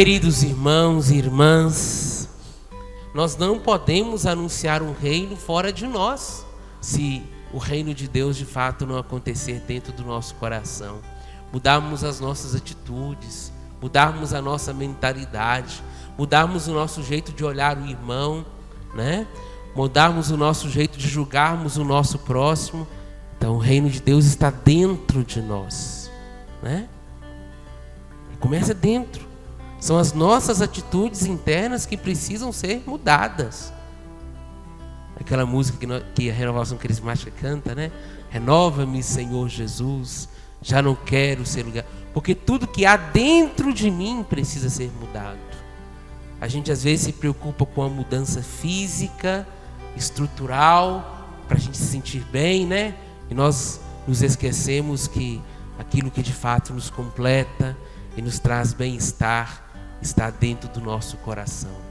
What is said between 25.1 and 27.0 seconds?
de nós, né?